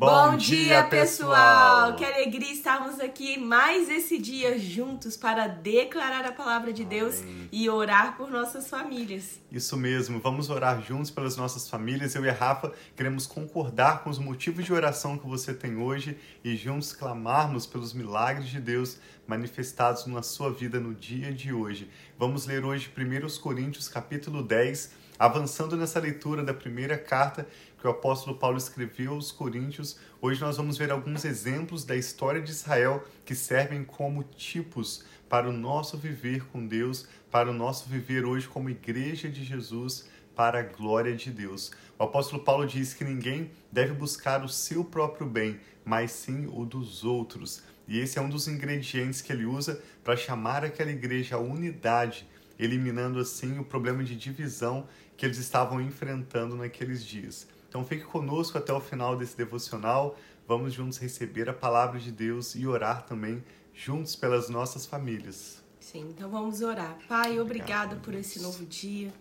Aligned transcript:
Bom, 0.00 0.34
dia, 0.34 0.82
pessoal! 0.84 1.94
Que 1.94 2.06
alegria 2.06 2.50
estarmos 2.50 2.98
aqui 3.00 3.38
mais 3.38 3.90
esse 3.90 4.16
dia 4.16 4.58
juntos 4.58 5.14
para 5.14 5.46
declarar 5.46 6.24
a 6.24 6.32
palavra 6.32 6.72
de 6.72 6.86
Deus 6.86 7.20
Amém. 7.20 7.48
e 7.52 7.68
orar 7.68 8.16
por 8.16 8.30
nossas 8.30 8.70
famílias. 8.70 9.38
Isso 9.52 9.76
mesmo, 9.76 10.18
vamos 10.18 10.48
orar 10.48 10.80
juntos 10.80 11.10
pelas 11.10 11.36
nossas 11.36 11.68
famílias. 11.68 12.14
Eu 12.14 12.24
e 12.24 12.30
a 12.30 12.32
Rafa 12.32 12.72
queremos 12.96 13.26
concordar 13.26 14.02
com 14.02 14.08
os 14.08 14.18
motivos 14.18 14.64
de 14.64 14.72
oração 14.72 15.18
que 15.18 15.26
você 15.26 15.52
tem 15.52 15.76
hoje 15.76 16.16
e 16.42 16.56
juntos 16.56 16.94
clamarmos 16.94 17.66
pelos 17.66 17.92
milagres 17.92 18.48
de 18.48 18.58
Deus 18.58 18.98
manifestados 19.26 20.06
na 20.06 20.22
sua 20.22 20.50
vida 20.50 20.80
no 20.80 20.94
dia 20.94 21.30
de 21.30 21.52
hoje. 21.52 21.90
Vamos 22.18 22.46
ler 22.46 22.64
hoje 22.64 22.90
1 22.96 23.38
Coríntios 23.38 23.86
capítulo 23.86 24.42
10, 24.42 24.92
avançando 25.20 25.76
nessa 25.76 26.00
leitura 26.00 26.42
da 26.42 26.54
primeira 26.54 26.96
carta 26.96 27.46
que 27.78 27.86
o 27.86 27.90
apóstolo 27.90 28.38
Paulo 28.38 28.56
escreveu 28.56 29.12
aos 29.12 29.30
Coríntios, 29.30 29.98
hoje 30.18 30.40
nós 30.40 30.56
vamos 30.56 30.78
ver 30.78 30.90
alguns 30.90 31.26
exemplos 31.26 31.84
da 31.84 31.94
história 31.94 32.40
de 32.40 32.50
Israel 32.50 33.04
que 33.22 33.34
servem 33.34 33.84
como 33.84 34.24
tipos 34.24 35.04
para 35.28 35.46
o 35.46 35.52
nosso 35.52 35.98
viver 35.98 36.46
com 36.46 36.66
Deus, 36.66 37.06
para 37.30 37.50
o 37.50 37.52
nosso 37.52 37.86
viver 37.86 38.24
hoje 38.24 38.48
como 38.48 38.70
igreja 38.70 39.28
de 39.28 39.44
Jesus, 39.44 40.08
para 40.34 40.60
a 40.60 40.62
glória 40.62 41.14
de 41.14 41.30
Deus. 41.30 41.70
O 41.98 42.04
apóstolo 42.04 42.42
Paulo 42.42 42.66
diz 42.66 42.94
que 42.94 43.04
ninguém 43.04 43.50
deve 43.70 43.92
buscar 43.92 44.42
o 44.42 44.48
seu 44.48 44.82
próprio 44.82 45.26
bem, 45.26 45.60
mas 45.84 46.12
sim 46.12 46.46
o 46.50 46.64
dos 46.64 47.04
outros. 47.04 47.62
E 47.86 48.00
esse 48.00 48.18
é 48.18 48.22
um 48.22 48.30
dos 48.30 48.48
ingredientes 48.48 49.20
que 49.20 49.34
ele 49.34 49.44
usa 49.44 49.82
para 50.02 50.16
chamar 50.16 50.64
aquela 50.64 50.90
igreja 50.90 51.36
à 51.36 51.38
unidade, 51.38 52.26
eliminando 52.62 53.18
assim 53.18 53.58
o 53.58 53.64
problema 53.64 54.04
de 54.04 54.14
divisão 54.14 54.86
que 55.16 55.24
eles 55.24 55.38
estavam 55.38 55.80
enfrentando 55.80 56.56
naqueles 56.56 57.04
dias. 57.04 57.46
Então 57.68 57.84
fique 57.84 58.04
conosco 58.04 58.58
até 58.58 58.72
o 58.72 58.80
final 58.80 59.16
desse 59.16 59.36
devocional. 59.36 60.18
Vamos 60.46 60.72
juntos 60.72 60.98
receber 60.98 61.48
a 61.48 61.54
palavra 61.54 61.98
de 61.98 62.12
Deus 62.12 62.54
e 62.54 62.66
orar 62.66 63.06
também 63.06 63.42
juntos 63.72 64.16
pelas 64.16 64.48
nossas 64.48 64.84
famílias. 64.84 65.62
Sim, 65.78 66.10
então 66.10 66.28
vamos 66.28 66.60
orar. 66.60 66.98
Pai, 67.08 67.40
obrigado, 67.40 67.96
por 68.00 68.14
esse 68.14 68.40
novo 68.40 68.64
dia. 68.66 69.12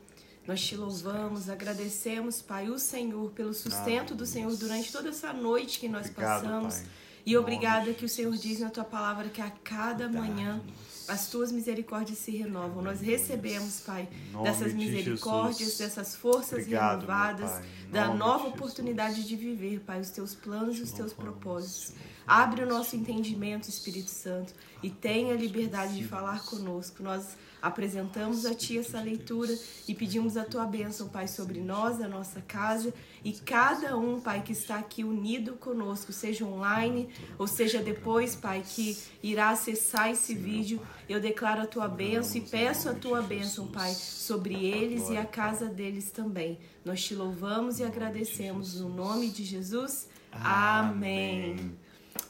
Nós 0.46 0.62
te 0.62 0.76
louvamos, 0.76 1.50
agradecemos, 1.50 2.42
Pai, 2.42 2.70
o 2.70 2.80
Senhor, 2.80 3.32
pelo 3.32 3.54
sustento 3.54 4.16
do 4.16 4.26
Senhor 4.26 4.56
durante 4.58 4.92
toda 4.92 5.10
essa 5.10 5.32
noite 5.32 5.80
que 5.80 5.88
nós 5.88 6.08
Obrigado, 6.10 6.42
passamos. 6.42 6.76
Pai. 6.78 6.86
E 7.26 7.38
obrigada 7.38 7.94
que 7.94 8.04
o 8.04 8.10
Senhor 8.10 8.36
diz 8.36 8.60
na 8.60 8.70
tua 8.70 8.84
palavra 8.84 9.30
que 9.30 9.42
a 9.42 9.52
cada 9.64 10.10
manhã 10.10 10.60
as 11.10 11.28
tuas 11.28 11.52
misericórdias 11.52 12.20
se 12.20 12.32
renovam. 12.32 12.82
Nós 12.84 13.02
recebemos, 13.02 13.82
Pai, 13.82 14.08
dessas 14.44 14.74
misericórdias, 14.74 15.78
dessas 15.78 16.16
forças 16.16 16.60
Obrigado, 16.60 17.02
renovadas, 17.02 17.62
da 17.92 18.14
nova 18.14 18.48
de 18.48 18.54
oportunidade 18.54 19.28
de 19.28 19.36
viver, 19.36 19.80
Pai, 19.82 20.00
os 20.00 20.12
teus 20.12 20.36
planos 20.36 20.78
e 20.78 20.84
os 20.84 20.92
teus 20.92 21.12
propósitos. 21.12 21.94
Abre 22.28 22.64
o 22.64 22.68
nosso 22.68 22.96
entendimento, 22.96 23.68
Espírito 23.68 24.12
Santo, 24.12 24.54
e 24.84 24.90
tenha 24.90 25.34
liberdade 25.34 25.98
de 25.98 26.06
falar 26.06 26.46
conosco. 26.46 27.02
Nós 27.02 27.36
apresentamos 27.62 28.46
a 28.46 28.54
Ti 28.54 28.78
essa 28.78 29.00
leitura 29.02 29.58
e 29.88 29.94
pedimos 29.94 30.38
a 30.38 30.44
Tua 30.44 30.66
bênção, 30.66 31.10
Pai, 31.10 31.28
sobre 31.28 31.60
nós, 31.60 32.02
a 32.02 32.08
nossa 32.08 32.42
casa 32.42 32.94
e 33.24 33.34
cada 33.34 33.98
um, 33.98 34.20
Pai, 34.20 34.42
que 34.42 34.52
está 34.52 34.78
aqui 34.78 35.04
unido 35.04 35.54
conosco, 35.54 36.12
seja 36.14 36.46
online 36.46 37.10
ou 37.38 37.48
seja 37.48 37.82
depois, 37.82 38.36
Pai, 38.36 38.64
que 38.66 38.98
irá 39.22 39.50
acessar 39.50 40.10
esse 40.10 40.34
vídeo. 40.34 40.82
Eu 41.08 41.20
declaro 41.20 41.62
a 41.62 41.68
Tua 41.68 41.88
bênção 41.88 42.38
e 42.38 42.42
peço 42.42 42.90
a 42.90 42.94
Tua 42.94 43.22
bênção, 43.22 43.68
Pai, 43.68 43.94
sobre 43.94 44.66
eles 44.66 45.10
e 45.10 45.18
a 45.18 45.26
casa 45.26 45.68
deles 45.68 46.12
também. 46.12 46.60
Nós 46.86 47.04
te 47.04 47.16
louvamos 47.16 47.80
e 47.80 47.84
agradecemos 47.84 48.80
no 48.80 48.90
nome 48.90 49.30
de 49.30 49.44
Jesus. 49.44 50.08
Amém 50.32 51.89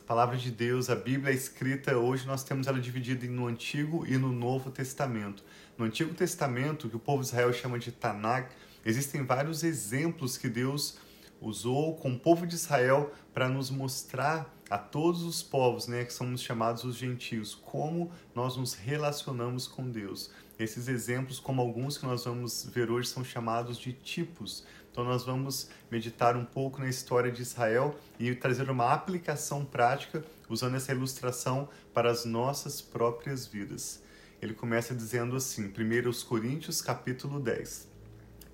palavra 0.09 0.37
de 0.37 0.49
Deus, 0.49 0.89
a 0.89 0.95
Bíblia 0.95 1.31
é 1.31 1.35
escrita, 1.35 1.95
hoje 1.95 2.25
nós 2.25 2.43
temos 2.43 2.65
ela 2.65 2.79
dividida 2.79 3.27
no 3.27 3.45
Antigo 3.45 4.07
e 4.07 4.17
no 4.17 4.31
Novo 4.31 4.71
Testamento. 4.71 5.43
No 5.77 5.85
Antigo 5.85 6.15
Testamento, 6.15 6.89
que 6.89 6.95
o 6.95 6.99
povo 6.99 7.21
de 7.21 7.27
Israel 7.27 7.53
chama 7.53 7.77
de 7.77 7.91
Tanakh, 7.91 8.49
existem 8.83 9.23
vários 9.23 9.63
exemplos 9.63 10.35
que 10.35 10.49
Deus 10.49 10.97
usou 11.41 11.95
com 11.95 12.11
o 12.11 12.19
povo 12.19 12.45
de 12.45 12.55
Israel 12.55 13.11
para 13.33 13.47
nos 13.47 13.69
mostrar 13.69 14.53
a 14.69 14.77
todos 14.77 15.23
os 15.23 15.41
povos, 15.41 15.87
né, 15.87 16.05
que 16.05 16.13
somos 16.13 16.41
chamados 16.41 16.83
os 16.83 16.95
gentios, 16.95 17.55
como 17.55 18.11
nós 18.35 18.55
nos 18.55 18.73
relacionamos 18.73 19.67
com 19.67 19.89
Deus. 19.89 20.29
Esses 20.59 20.87
exemplos, 20.87 21.39
como 21.39 21.61
alguns 21.61 21.97
que 21.97 22.05
nós 22.05 22.25
vamos 22.25 22.65
ver 22.65 22.91
hoje, 22.91 23.07
são 23.07 23.23
chamados 23.23 23.77
de 23.77 23.93
tipos. 23.93 24.65
Então 24.91 25.03
nós 25.03 25.23
vamos 25.23 25.69
meditar 25.89 26.35
um 26.35 26.43
pouco 26.43 26.81
na 26.81 26.89
história 26.89 27.31
de 27.31 27.41
Israel 27.41 27.95
e 28.19 28.35
trazer 28.35 28.69
uma 28.69 28.91
aplicação 28.93 29.63
prática 29.63 30.23
usando 30.49 30.75
essa 30.75 30.91
ilustração 30.91 31.69
para 31.93 32.11
as 32.11 32.25
nossas 32.25 32.81
próprias 32.81 33.47
vidas. 33.47 34.03
Ele 34.41 34.53
começa 34.53 34.93
dizendo 34.93 35.35
assim, 35.35 35.67
1 35.67 36.25
Coríntios 36.27 36.81
capítulo 36.81 37.39
10. 37.39 37.87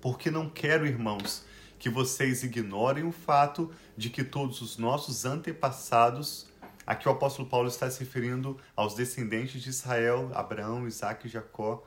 Porque 0.00 0.30
não 0.30 0.48
quero, 0.48 0.86
irmãos, 0.86 1.44
que 1.78 1.88
vocês 1.90 2.42
ignorem 2.42 3.04
o 3.04 3.12
fato 3.12 3.72
de 3.96 4.10
que 4.10 4.24
todos 4.24 4.60
os 4.60 4.78
nossos 4.78 5.24
antepassados, 5.24 6.46
aqui 6.86 7.08
o 7.08 7.12
apóstolo 7.12 7.48
Paulo 7.48 7.68
está 7.68 7.90
se 7.90 8.00
referindo 8.00 8.58
aos 8.74 8.94
descendentes 8.94 9.62
de 9.62 9.70
Israel, 9.70 10.30
Abraão, 10.34 10.86
Isaac 10.86 11.26
e 11.26 11.30
Jacó, 11.30 11.82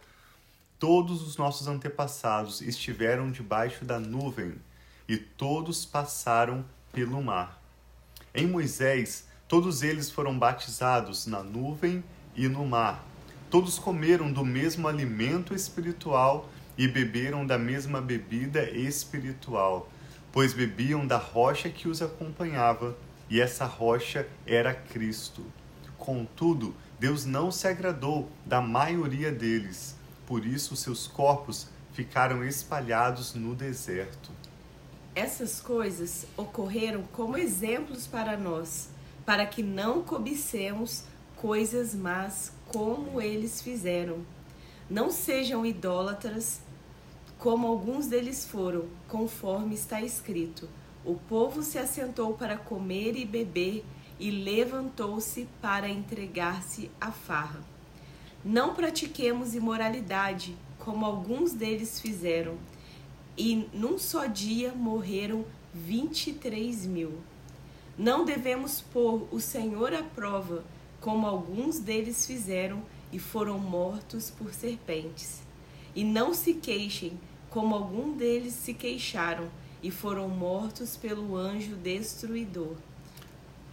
Todos 0.80 1.22
os 1.22 1.36
nossos 1.36 1.68
antepassados 1.68 2.62
estiveram 2.62 3.30
debaixo 3.30 3.84
da 3.84 4.00
nuvem 4.00 4.56
e 5.10 5.18
todos 5.18 5.84
passaram 5.84 6.64
pelo 6.94 7.22
mar. 7.22 7.62
Em 8.34 8.48
Moisés, 8.48 9.28
todos 9.46 9.84
eles 9.84 10.10
foram 10.10 10.40
batizados 10.40 11.26
na 11.26 11.44
nuvem 11.44 12.02
e 12.34 12.48
no 12.48 12.66
mar. 12.66 13.06
Todos 13.50 13.78
comeram 13.78 14.32
do 14.32 14.46
mesmo 14.46 14.88
alimento 14.88 15.54
espiritual 15.54 16.50
e 16.80 16.88
beberam 16.88 17.46
da 17.46 17.60
mesma 17.60 18.02
bebida 18.02 18.68
espiritual, 18.72 19.88
pois 20.32 20.52
bebiam 20.52 21.06
da 21.06 21.18
rocha 21.18 21.70
que 21.70 21.88
os 21.88 22.02
acompanhava, 22.02 22.98
e 23.30 23.40
essa 23.40 23.66
rocha 23.66 24.28
era 24.48 24.74
Cristo. 24.74 25.46
Contudo, 25.96 26.74
Deus 27.00 27.24
não 27.24 27.52
se 27.52 27.68
agradou 27.68 28.28
da 28.44 28.60
maioria 28.60 29.32
deles 29.32 30.00
por 30.30 30.46
isso 30.46 30.76
seus 30.76 31.08
corpos 31.08 31.66
ficaram 31.92 32.46
espalhados 32.46 33.34
no 33.34 33.56
deserto. 33.56 34.30
Essas 35.16 35.60
coisas 35.60 36.28
ocorreram 36.38 37.02
como 37.12 37.36
exemplos 37.36 38.06
para 38.06 38.38
nós, 38.38 38.90
para 39.26 39.44
que 39.48 39.64
não 39.64 40.04
cobicemos 40.04 41.04
coisas 41.36 41.96
más 41.96 42.52
como 42.68 43.20
eles 43.20 43.60
fizeram. 43.60 44.20
Não 44.88 45.10
sejam 45.10 45.66
idólatras, 45.66 46.62
como 47.40 47.68
alguns 47.68 48.08
deles 48.08 48.46
foram, 48.46 48.86
conforme 49.08 49.74
está 49.74 50.02
escrito. 50.02 50.68
O 51.06 51.16
povo 51.16 51.64
se 51.64 51.78
assentou 51.78 52.34
para 52.34 52.58
comer 52.58 53.16
e 53.16 53.24
beber 53.24 53.86
e 54.20 54.30
levantou-se 54.30 55.48
para 55.62 55.88
entregar-se 55.88 56.92
à 57.00 57.14
farra. 57.14 57.62
Não 58.44 58.76
pratiquemos 58.76 59.56
imoralidade, 59.56 60.56
como 60.78 61.06
alguns 61.06 61.54
deles 61.54 62.02
fizeram, 62.02 62.58
e 63.38 63.70
num 63.74 63.98
só 63.98 64.26
dia 64.26 64.74
morreram 64.74 65.46
23 65.74 66.86
mil. 66.86 67.20
Não 67.98 68.26
devemos 68.26 68.82
pôr 68.82 69.26
o 69.32 69.40
Senhor 69.40 69.94
à 69.94 70.04
prova, 70.04 70.66
como 71.00 71.26
alguns 71.26 71.80
deles 71.80 72.26
fizeram 72.26 72.84
e 73.14 73.18
foram 73.18 73.58
mortos 73.58 74.30
por 74.30 74.54
serpentes. 74.54 75.48
E 76.00 76.04
não 76.06 76.34
se 76.34 76.54
queixem, 76.54 77.20
como 77.50 77.76
alguns 77.76 78.16
deles 78.16 78.54
se 78.54 78.74
queixaram 78.74 79.50
e 79.84 79.92
foram 79.92 80.30
mortos 80.30 80.96
pelo 80.96 81.36
anjo 81.36 81.76
destruidor. 81.76 82.78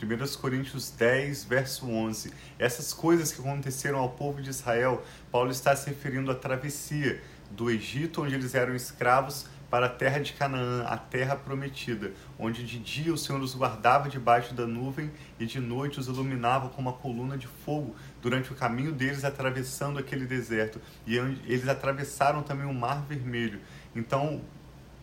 1 0.02 0.40
Coríntios 0.40 0.90
10, 0.90 1.44
verso 1.44 1.86
11. 1.88 2.32
Essas 2.58 2.92
coisas 2.92 3.30
que 3.30 3.40
aconteceram 3.40 4.00
ao 4.00 4.08
povo 4.08 4.42
de 4.42 4.50
Israel, 4.50 5.04
Paulo 5.30 5.52
está 5.52 5.76
se 5.76 5.88
referindo 5.88 6.32
à 6.32 6.34
travessia 6.34 7.22
do 7.52 7.70
Egito, 7.70 8.22
onde 8.22 8.34
eles 8.34 8.56
eram 8.56 8.74
escravos, 8.74 9.46
para 9.70 9.86
a 9.86 9.88
terra 9.88 10.20
de 10.20 10.32
Canaã, 10.32 10.84
a 10.84 10.96
terra 10.96 11.34
prometida, 11.36 12.12
onde 12.38 12.64
de 12.64 12.78
dia 12.78 13.12
o 13.12 13.18
Senhor 13.18 13.40
os 13.40 13.54
guardava 13.54 14.08
debaixo 14.08 14.54
da 14.54 14.66
nuvem 14.66 15.10
e 15.38 15.46
de 15.46 15.60
noite 15.60 15.98
os 15.98 16.06
iluminava 16.06 16.68
com 16.68 16.80
uma 16.80 16.92
coluna 16.92 17.36
de 17.36 17.46
fogo 17.46 17.94
durante 18.22 18.52
o 18.52 18.54
caminho 18.54 18.92
deles 18.92 19.24
atravessando 19.24 19.98
aquele 19.98 20.24
deserto. 20.24 20.80
E 21.06 21.16
eles 21.16 21.68
atravessaram 21.68 22.42
também 22.42 22.66
o 22.66 22.74
Mar 22.74 23.02
Vermelho. 23.02 23.60
Então, 23.94 24.40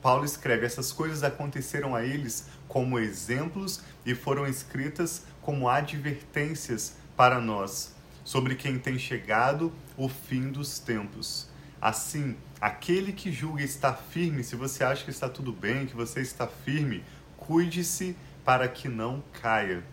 Paulo 0.01 0.25
escreve: 0.25 0.65
essas 0.65 0.91
coisas 0.91 1.23
aconteceram 1.23 1.95
a 1.95 2.03
eles 2.03 2.47
como 2.67 2.99
exemplos 2.99 3.81
e 4.05 4.15
foram 4.15 4.45
escritas 4.45 5.25
como 5.41 5.67
advertências 5.67 6.97
para 7.15 7.39
nós, 7.39 7.95
sobre 8.23 8.55
quem 8.55 8.79
tem 8.79 8.97
chegado 8.97 9.71
o 9.95 10.09
fim 10.09 10.51
dos 10.51 10.79
tempos. 10.79 11.49
Assim, 11.81 12.35
aquele 12.63 13.11
que 13.11 13.29
julga 13.29 13.61
estar 13.61 13.91
firme, 13.91 14.41
se 14.41 14.55
você 14.55 14.85
acha 14.85 15.03
que 15.03 15.09
está 15.09 15.27
tudo 15.27 15.51
bem, 15.51 15.85
que 15.85 15.97
você 15.97 16.21
está 16.21 16.47
firme, 16.47 17.03
cuide-se 17.35 18.15
para 18.45 18.69
que 18.69 18.87
não 18.87 19.21
caia. 19.41 19.83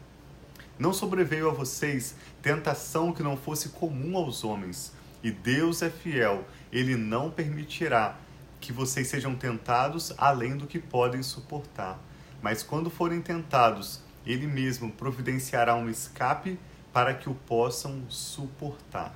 Não 0.78 0.92
sobreveio 0.92 1.50
a 1.50 1.52
vocês 1.52 2.14
tentação 2.40 3.12
que 3.12 3.24
não 3.24 3.36
fosse 3.36 3.70
comum 3.70 4.16
aos 4.16 4.44
homens, 4.44 4.92
e 5.20 5.32
Deus 5.32 5.82
é 5.82 5.90
fiel, 5.90 6.46
ele 6.70 6.94
não 6.94 7.28
permitirá 7.28 8.16
que 8.60 8.72
vocês 8.72 9.08
sejam 9.08 9.34
tentados 9.34 10.14
além 10.16 10.56
do 10.56 10.68
que 10.68 10.78
podem 10.78 11.24
suportar. 11.24 11.98
Mas 12.40 12.62
quando 12.62 12.88
forem 12.88 13.20
tentados, 13.20 14.00
ele 14.24 14.46
mesmo 14.46 14.92
providenciará 14.92 15.74
um 15.74 15.90
escape 15.90 16.56
para 16.92 17.14
que 17.14 17.28
o 17.28 17.34
possam 17.34 18.04
suportar. 18.08 19.12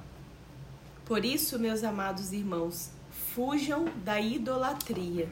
Por 1.04 1.24
isso, 1.24 1.56
meus 1.56 1.84
amados 1.84 2.32
irmãos, 2.32 2.90
fujam 3.34 3.86
da 4.04 4.20
idolatria. 4.20 5.28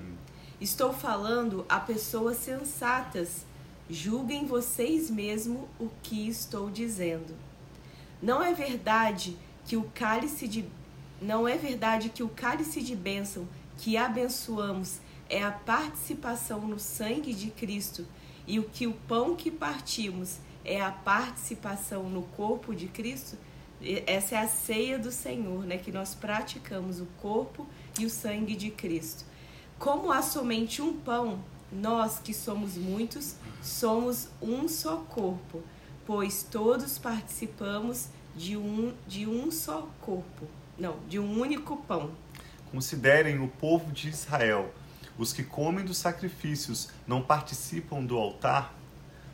Estou 0.61 0.93
falando 0.93 1.67
a 1.69 1.81
pessoas 1.81 2.37
sensatas. 2.37 3.45
Julguem 3.91 4.47
vocês 4.47 5.11
mesmos 5.11 5.63
o 5.79 5.89
que 6.03 6.29
estou 6.29 6.71
dizendo. 6.71 7.35
Não 8.23 8.43
é 8.43 8.55
verdade 8.55 9.37
que 9.67 9.77
o 9.77 9.85
cálice 9.95 10.47
de 10.47 10.65
não 11.21 11.47
é 11.47 11.57
verdade 11.57 12.09
que 12.09 12.23
o 12.23 12.29
cálice 12.29 12.83
de 12.83 12.97
bênção 12.97 13.47
que 13.79 13.97
abençoamos 13.97 15.01
é 15.29 15.43
a 15.43 15.53
participação 15.53 16.61
no 16.61 16.79
sangue 16.79 17.33
de 17.33 17.51
Cristo 17.51 18.07
e 18.47 18.59
o 18.59 18.65
que 18.65 18.87
o 18.89 18.93
pão 18.93 19.37
que 19.37 19.51
partimos 19.51 20.39
é 20.65 20.81
a 20.81 20.91
participação 20.91 22.09
no 22.09 22.23
corpo 22.23 22.75
de 22.75 22.89
Cristo? 22.89 23.37
Essa 24.07 24.37
é 24.37 24.39
a 24.39 24.49
ceia 24.49 24.99
do 24.99 25.11
Senhor, 25.11 25.65
né, 25.65 25.77
que 25.77 25.91
nós 25.91 26.15
praticamos 26.15 27.01
o 27.01 27.07
corpo 27.21 27.67
e 27.99 28.07
o 28.07 28.11
sangue 28.11 28.55
de 28.55 28.71
Cristo. 28.71 29.25
Como 29.79 30.13
há 30.13 30.23
somente 30.23 30.81
um 30.81 30.97
pão, 30.97 31.43
nós 31.73 32.19
que 32.19 32.33
somos 32.33 32.77
muitos, 32.77 33.35
somos 33.61 34.29
um 34.41 34.69
só 34.69 34.99
corpo, 34.99 35.63
pois 36.07 36.43
todos 36.43 36.99
participamos 36.99 38.09
de 38.37 38.57
um, 38.57 38.95
de 39.09 39.27
um 39.27 39.51
só 39.51 39.89
corpo. 40.01 40.47
Não, 40.79 40.97
de 41.09 41.19
um 41.19 41.41
único 41.41 41.77
pão. 41.77 42.13
Considerem 42.71 43.41
o 43.41 43.49
povo 43.49 43.91
de 43.93 44.09
Israel. 44.09 44.73
Os 45.19 45.33
que 45.33 45.43
comem 45.43 45.85
dos 45.85 45.99
sacrifícios 45.99 46.89
não 47.07 47.21
participam 47.21 48.03
do 48.03 48.17
altar? 48.17 48.75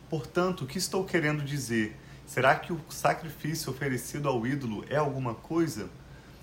Portanto, 0.08 0.64
o 0.64 0.66
que 0.66 0.78
estou 0.78 1.04
querendo 1.04 1.44
dizer? 1.44 1.96
Será 2.28 2.54
que 2.54 2.75
o 2.75 2.80
sacrifício 2.90 3.72
oferecido 3.72 4.28
ao 4.28 4.46
ídolo 4.46 4.84
é 4.90 4.96
alguma 4.96 5.34
coisa? 5.34 5.88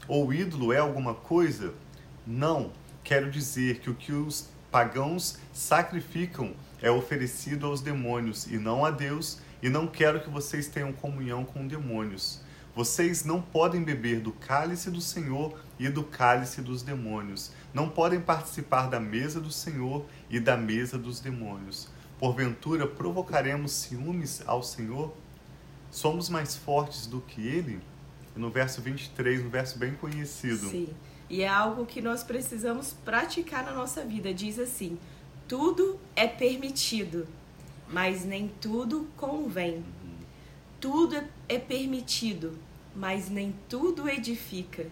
Ou 0.07 0.27
o 0.27 0.33
ídolo 0.33 0.73
é 0.73 0.79
alguma 0.79 1.13
coisa? 1.13 1.75
Não. 2.25 2.71
Quero 3.03 3.29
dizer 3.29 3.81
que 3.81 3.91
o 3.91 3.93
que 3.93 4.11
os 4.11 4.49
pagãos 4.71 5.37
sacrificam 5.53 6.55
é 6.81 6.89
oferecido 6.89 7.67
aos 7.67 7.81
demônios 7.81 8.47
e 8.47 8.57
não 8.57 8.83
a 8.83 8.89
Deus, 8.89 9.37
e 9.61 9.69
não 9.69 9.85
quero 9.85 10.21
que 10.21 10.29
vocês 10.29 10.67
tenham 10.67 10.91
comunhão 10.91 11.45
com 11.45 11.67
demônios. 11.67 12.41
Vocês 12.75 13.23
não 13.23 13.39
podem 13.39 13.83
beber 13.83 14.21
do 14.21 14.31
cálice 14.31 14.89
do 14.89 14.99
Senhor 14.99 15.55
e 15.77 15.87
do 15.87 16.03
cálice 16.03 16.63
dos 16.63 16.81
demônios. 16.81 17.51
Não 17.71 17.89
podem 17.89 18.19
participar 18.19 18.87
da 18.87 18.99
mesa 18.99 19.39
do 19.39 19.51
Senhor 19.51 20.03
e 20.31 20.39
da 20.39 20.57
mesa 20.57 20.97
dos 20.97 21.19
demônios. 21.19 21.89
Porventura 22.17 22.87
provocaremos 22.87 23.71
ciúmes 23.71 24.41
ao 24.47 24.63
Senhor? 24.63 25.15
Somos 25.95 26.27
mais 26.27 26.57
fortes 26.57 27.07
do 27.07 27.21
que 27.21 27.47
ele? 27.47 27.79
No 28.35 28.49
verso 28.49 28.81
23, 28.81 29.45
um 29.45 29.49
verso 29.49 29.79
bem 29.79 29.95
conhecido. 29.95 30.69
Sim. 30.69 30.89
E 31.29 31.41
é 31.41 31.47
algo 31.47 31.85
que 31.85 32.01
nós 32.01 32.21
precisamos 32.21 32.91
praticar 33.05 33.63
na 33.63 33.71
nossa 33.71 34.03
vida. 34.03 34.33
Diz 34.33 34.59
assim: 34.59 34.99
tudo 35.47 35.97
é 36.13 36.27
permitido, 36.27 37.25
mas 37.87 38.25
nem 38.25 38.51
tudo 38.59 39.07
convém. 39.15 39.85
Tudo 40.81 41.23
é 41.47 41.57
permitido, 41.57 42.59
mas 42.93 43.29
nem 43.29 43.55
tudo 43.69 44.09
edifica. 44.09 44.87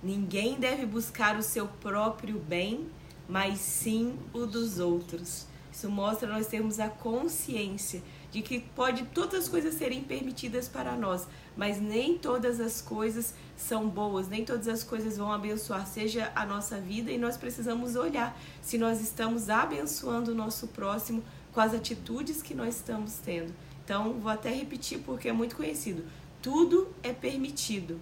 Ninguém 0.00 0.54
deve 0.54 0.86
buscar 0.86 1.36
o 1.36 1.42
seu 1.42 1.66
próprio 1.66 2.38
bem, 2.38 2.86
mas 3.28 3.58
sim 3.58 4.16
o 4.32 4.46
dos 4.46 4.78
outros. 4.78 5.48
Isso 5.72 5.90
mostra 5.90 6.28
nós 6.28 6.46
termos 6.46 6.78
a 6.78 6.88
consciência 6.88 8.00
de 8.34 8.42
que 8.42 8.58
pode 8.58 9.04
todas 9.14 9.44
as 9.44 9.48
coisas 9.48 9.76
serem 9.76 10.02
permitidas 10.02 10.66
para 10.66 10.96
nós, 10.96 11.28
mas 11.56 11.80
nem 11.80 12.18
todas 12.18 12.58
as 12.58 12.82
coisas 12.82 13.32
são 13.56 13.88
boas, 13.88 14.26
nem 14.26 14.44
todas 14.44 14.66
as 14.66 14.82
coisas 14.82 15.16
vão 15.16 15.32
abençoar, 15.32 15.86
seja 15.86 16.32
a 16.34 16.44
nossa 16.44 16.80
vida, 16.80 17.12
e 17.12 17.16
nós 17.16 17.36
precisamos 17.36 17.94
olhar 17.94 18.36
se 18.60 18.76
nós 18.76 19.00
estamos 19.00 19.48
abençoando 19.48 20.32
o 20.32 20.34
nosso 20.34 20.66
próximo 20.66 21.22
com 21.52 21.60
as 21.60 21.72
atitudes 21.72 22.42
que 22.42 22.54
nós 22.54 22.74
estamos 22.74 23.18
tendo. 23.18 23.54
Então, 23.84 24.14
vou 24.14 24.32
até 24.32 24.52
repetir 24.52 24.98
porque 25.06 25.28
é 25.28 25.32
muito 25.32 25.54
conhecido. 25.54 26.04
Tudo 26.42 26.88
é 27.04 27.12
permitido, 27.12 28.00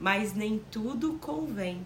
mas 0.00 0.32
nem 0.32 0.62
tudo 0.70 1.18
convém. 1.20 1.84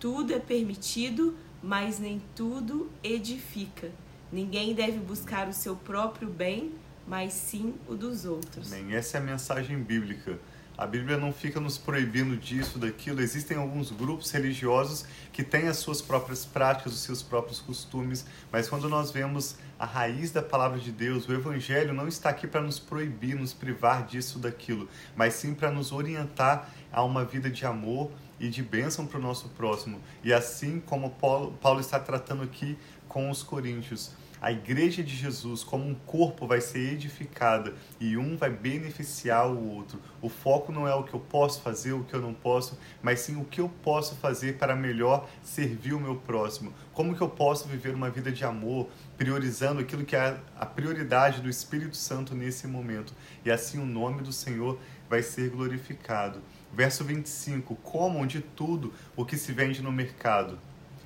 Tudo 0.00 0.34
é 0.34 0.40
permitido, 0.40 1.36
mas 1.62 2.00
nem 2.00 2.20
tudo 2.34 2.90
edifica. 3.04 3.92
Ninguém 4.32 4.74
deve 4.74 4.98
buscar 4.98 5.46
o 5.48 5.52
seu 5.52 5.76
próprio 5.76 6.28
bem, 6.28 6.72
mas 7.06 7.32
sim 7.32 7.74
o 7.88 7.94
dos 7.94 8.24
outros. 8.24 8.72
Essa 8.90 9.18
é 9.18 9.20
a 9.20 9.24
mensagem 9.24 9.82
bíblica. 9.82 10.38
A 10.78 10.86
Bíblia 10.86 11.16
não 11.16 11.32
fica 11.32 11.58
nos 11.58 11.78
proibindo 11.78 12.36
disso, 12.36 12.78
daquilo. 12.78 13.22
Existem 13.22 13.56
alguns 13.56 13.90
grupos 13.90 14.30
religiosos 14.30 15.06
que 15.32 15.42
têm 15.42 15.68
as 15.68 15.78
suas 15.78 16.02
próprias 16.02 16.44
práticas, 16.44 16.92
os 16.92 17.00
seus 17.00 17.22
próprios 17.22 17.60
costumes, 17.60 18.26
mas 18.52 18.68
quando 18.68 18.86
nós 18.86 19.10
vemos 19.10 19.56
a 19.78 19.86
raiz 19.86 20.32
da 20.32 20.42
palavra 20.42 20.78
de 20.78 20.92
Deus, 20.92 21.26
o 21.26 21.32
Evangelho 21.32 21.94
não 21.94 22.06
está 22.06 22.28
aqui 22.28 22.46
para 22.46 22.60
nos 22.60 22.78
proibir, 22.78 23.36
nos 23.36 23.54
privar 23.54 24.04
disso, 24.04 24.38
daquilo, 24.38 24.86
mas 25.14 25.32
sim 25.32 25.54
para 25.54 25.70
nos 25.70 25.92
orientar 25.92 26.70
a 26.92 27.02
uma 27.02 27.24
vida 27.24 27.48
de 27.48 27.64
amor 27.64 28.10
e 28.38 28.50
de 28.50 28.62
bênção 28.62 29.06
para 29.06 29.18
o 29.18 29.22
nosso 29.22 29.48
próximo. 29.50 29.98
E 30.22 30.30
assim 30.30 30.78
como 30.78 31.08
Paulo 31.10 31.80
está 31.80 31.98
tratando 31.98 32.42
aqui 32.42 32.76
com 33.08 33.30
os 33.30 33.42
coríntios 33.42 34.10
a 34.40 34.52
igreja 34.52 35.02
de 35.02 35.14
Jesus, 35.14 35.64
como 35.64 35.86
um 35.86 35.94
corpo, 35.94 36.46
vai 36.46 36.60
ser 36.60 36.92
edificada 36.92 37.74
e 37.98 38.16
um 38.16 38.36
vai 38.36 38.50
beneficiar 38.50 39.48
o 39.48 39.74
outro. 39.74 40.00
O 40.20 40.28
foco 40.28 40.70
não 40.70 40.86
é 40.86 40.94
o 40.94 41.04
que 41.04 41.14
eu 41.14 41.20
posso 41.20 41.62
fazer, 41.62 41.92
o 41.92 42.04
que 42.04 42.14
eu 42.14 42.20
não 42.20 42.34
posso, 42.34 42.78
mas 43.02 43.20
sim 43.20 43.36
o 43.36 43.44
que 43.44 43.60
eu 43.60 43.68
posso 43.82 44.14
fazer 44.16 44.58
para 44.58 44.76
melhor 44.76 45.28
servir 45.42 45.94
o 45.94 46.00
meu 46.00 46.16
próximo. 46.16 46.72
Como 46.92 47.16
que 47.16 47.22
eu 47.22 47.28
posso 47.28 47.66
viver 47.66 47.94
uma 47.94 48.10
vida 48.10 48.30
de 48.30 48.44
amor, 48.44 48.88
priorizando 49.16 49.80
aquilo 49.80 50.04
que 50.04 50.14
é 50.14 50.38
a 50.56 50.66
prioridade 50.66 51.40
do 51.40 51.48
Espírito 51.48 51.96
Santo 51.96 52.34
nesse 52.34 52.66
momento. 52.66 53.14
E 53.44 53.50
assim 53.50 53.78
o 53.78 53.86
nome 53.86 54.22
do 54.22 54.32
Senhor 54.32 54.78
vai 55.08 55.22
ser 55.22 55.50
glorificado. 55.50 56.42
Verso 56.72 57.04
25: 57.04 57.74
Comam 57.76 58.26
de 58.26 58.40
tudo 58.40 58.92
o 59.16 59.24
que 59.24 59.36
se 59.36 59.52
vende 59.52 59.82
no 59.82 59.90
mercado, 59.90 60.58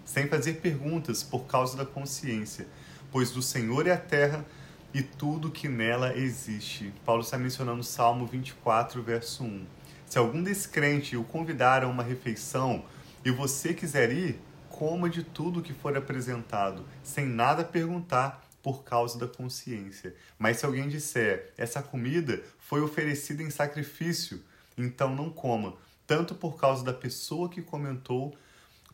sem 0.05 0.27
fazer 0.27 0.55
perguntas 0.55 1.23
por 1.23 1.47
causa 1.47 1.77
da 1.77 1.87
consciência 1.87 2.67
pois 3.11 3.31
do 3.31 3.43
Senhor 3.43 3.87
é 3.87 3.93
a 3.93 3.97
terra 3.97 4.45
e 4.93 5.03
tudo 5.03 5.51
que 5.51 5.69
nela 5.69 6.17
existe. 6.17 6.93
Paulo 7.05 7.23
está 7.23 7.39
mencionando 7.39 7.83
Salmo 7.83 8.27
24, 8.27 9.03
verso 9.03 9.45
1. 9.45 9.67
Se 10.07 10.19
algum 10.19 10.43
descrente 10.43 11.17
o 11.17 11.25
convidar 11.25 11.85
a 11.85 11.89
uma 11.89 12.03
refeição 12.03 12.85
e 13.25 13.31
você 13.31 13.73
quiser 13.73 14.11
ir, 14.11 14.41
coma 14.69 15.09
de 15.09 15.23
tudo 15.23 15.63
que 15.63 15.73
for 15.73 15.97
apresentado, 15.97 16.85
sem 17.03 17.27
nada 17.27 17.63
perguntar 17.63 18.45
por 18.63 18.83
causa 18.83 19.19
da 19.19 19.27
consciência. 19.27 20.15
Mas 20.39 20.59
se 20.59 20.67
alguém 20.67 20.89
disser, 20.89 21.53
essa 21.57 21.83
comida 21.83 22.43
foi 22.59 22.81
oferecida 22.81 23.43
em 23.43 23.51
sacrifício, 23.51 24.43
então 24.77 25.15
não 25.15 25.31
coma, 25.31 25.75
tanto 26.07 26.35
por 26.35 26.59
causa 26.59 26.85
da 26.85 26.93
pessoa 26.93 27.49
que 27.49 27.63
comentou, 27.63 28.37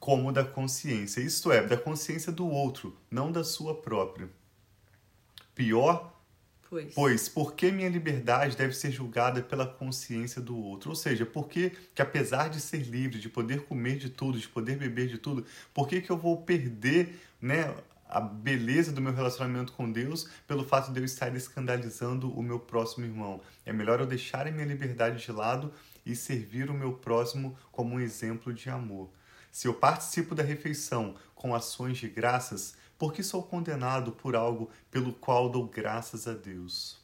como 0.07 0.31
da 0.31 0.45
consciência, 0.45 1.21
isto 1.21 1.51
é, 1.51 1.67
da 1.67 1.77
consciência 1.77 2.31
do 2.31 2.47
outro, 2.47 2.97
não 3.11 3.33
da 3.33 3.43
sua 3.43 3.75
própria. 3.75 4.29
Pior, 5.53 6.17
pois, 6.71 6.95
pois 6.95 7.29
por 7.29 7.55
que 7.55 7.73
minha 7.73 7.89
liberdade 7.89 8.57
deve 8.57 8.73
ser 8.73 8.93
julgada 8.93 9.43
pela 9.43 9.67
consciência 9.67 10.41
do 10.41 10.57
outro? 10.57 10.91
Ou 10.91 10.95
seja, 10.95 11.27
por 11.27 11.49
que, 11.49 11.73
que 11.93 12.01
apesar 12.01 12.49
de 12.49 12.61
ser 12.61 12.83
livre, 12.83 13.19
de 13.19 13.29
poder 13.29 13.65
comer 13.65 13.97
de 13.99 14.09
tudo, 14.09 14.39
de 14.39 14.47
poder 14.47 14.77
beber 14.79 15.09
de 15.09 15.19
tudo, 15.19 15.45
por 15.75 15.89
que, 15.89 16.01
que 16.01 16.11
eu 16.11 16.17
vou 16.17 16.41
perder 16.41 17.21
né, 17.41 17.75
a 18.09 18.21
beleza 18.21 18.93
do 18.93 19.03
meu 19.03 19.13
relacionamento 19.13 19.73
com 19.73 19.91
Deus 19.91 20.31
pelo 20.47 20.65
fato 20.65 20.93
de 20.93 21.01
eu 21.01 21.05
estar 21.05 21.35
escandalizando 21.35 22.31
o 22.31 22.41
meu 22.45 22.61
próximo 22.61 23.05
irmão? 23.05 23.41
É 23.65 23.73
melhor 23.73 23.99
eu 23.99 24.07
deixar 24.07 24.47
a 24.47 24.53
minha 24.53 24.67
liberdade 24.67 25.21
de 25.25 25.33
lado 25.33 25.73
e 26.05 26.15
servir 26.15 26.71
o 26.71 26.75
meu 26.75 26.93
próximo 26.93 27.59
como 27.73 27.97
um 27.97 28.01
exemplo 28.01 28.55
de 28.55 28.71
amor. 28.71 29.11
Se 29.57 29.67
eu 29.67 29.73
participo 29.73 30.35
da 30.35 30.43
refeição 30.43 31.15
com 31.35 31.55
ações 31.55 31.97
de 31.97 32.07
graças, 32.11 32.75
por 32.99 33.11
que 33.11 33.23
sou 33.23 33.43
condenado 33.43 34.13
por 34.13 34.37
algo 34.37 34.69
pelo 34.91 35.15
qual 35.15 35.49
dou 35.49 35.65
graças 35.67 36.29
a 36.29 36.35
Deus? 36.35 36.99